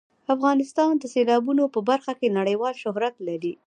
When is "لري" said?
3.27-3.53